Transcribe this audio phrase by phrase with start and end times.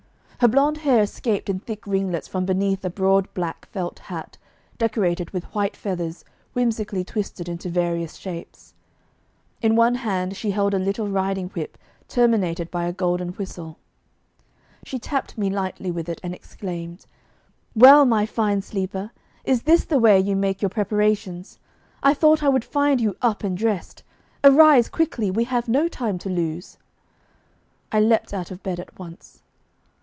[0.39, 4.39] Her blond hair escaped in thick ringlets from beneath a broad black felt hat,
[4.79, 8.73] decorated with white feathers whimsically twisted into various shapes.
[9.61, 11.77] In one hand she held a little riding whip
[12.07, 13.77] terminated by a golden whistle.
[14.83, 17.05] She tapped me lightly with it, and exclaimed:
[17.75, 19.11] 'Well, my fine sleeper,
[19.43, 21.59] is this the way you make your preparations?
[22.01, 24.01] I thought I would find you up and dressed.
[24.43, 26.79] Arise quickly, we have no time to lose.'
[27.91, 29.43] I leaped out of bed at once.